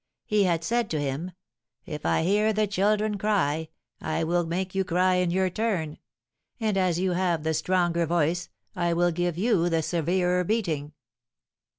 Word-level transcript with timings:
He 0.25 0.45
had 0.45 0.63
said 0.63 0.89
to 0.89 0.99
him, 0.99 1.29
'If 1.85 2.07
I 2.07 2.23
hear 2.23 2.53
the 2.53 2.65
children 2.65 3.19
cry, 3.19 3.69
I 4.01 4.23
will 4.23 4.47
make 4.47 4.73
you 4.73 4.83
cry 4.83 5.17
in 5.17 5.29
your 5.29 5.51
turn; 5.51 5.99
and, 6.59 6.75
as 6.75 6.97
you 6.97 7.11
have 7.11 7.43
the 7.43 7.53
stronger 7.53 8.07
voice, 8.07 8.49
I 8.75 8.93
will 8.93 9.11
give 9.11 9.37
you 9.37 9.69
the 9.69 9.83
severer 9.83 10.43
beating.'" 10.43 10.93